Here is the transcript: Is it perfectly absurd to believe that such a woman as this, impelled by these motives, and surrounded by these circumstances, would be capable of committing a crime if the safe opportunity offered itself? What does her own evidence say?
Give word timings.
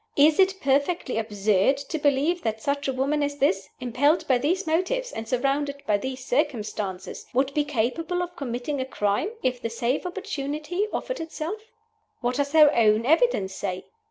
Is 0.17 0.39
it 0.39 0.59
perfectly 0.59 1.19
absurd 1.19 1.77
to 1.77 1.99
believe 1.99 2.41
that 2.41 2.59
such 2.59 2.87
a 2.87 2.91
woman 2.93 3.21
as 3.21 3.37
this, 3.37 3.69
impelled 3.79 4.27
by 4.27 4.39
these 4.39 4.65
motives, 4.65 5.11
and 5.11 5.27
surrounded 5.29 5.83
by 5.85 5.99
these 5.99 6.25
circumstances, 6.25 7.27
would 7.35 7.53
be 7.53 7.63
capable 7.63 8.23
of 8.23 8.35
committing 8.35 8.81
a 8.81 8.85
crime 8.85 9.29
if 9.43 9.61
the 9.61 9.69
safe 9.69 10.03
opportunity 10.07 10.87
offered 10.91 11.19
itself? 11.19 11.61
What 12.21 12.37
does 12.37 12.53
her 12.53 12.73
own 12.75 13.05
evidence 13.05 13.53
say? 13.53 13.85